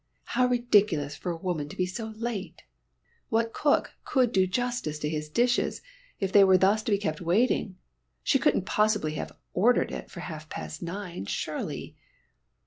How 0.33 0.47
ridiculous 0.47 1.15
for 1.15 1.31
a 1.31 1.37
woman 1.37 1.69
to 1.69 1.75
be 1.77 1.85
so 1.85 2.07
late! 2.17 2.63
What 3.29 3.53
cook 3.53 3.93
could 4.03 4.31
do 4.31 4.47
justice 4.47 4.97
to 4.97 5.07
his 5.07 5.29
dishes 5.29 5.83
if 6.19 6.31
they 6.31 6.43
were 6.43 6.57
thus 6.57 6.81
to 6.81 6.91
be 6.91 6.97
kept 6.97 7.21
waiting? 7.21 7.77
She 8.23 8.39
couldn't 8.39 8.65
possibly 8.65 9.13
have 9.13 9.37
ordered 9.53 9.91
it 9.91 10.09
for 10.09 10.21
half 10.21 10.49
past 10.49 10.81
nine, 10.81 11.27
surely! 11.27 11.95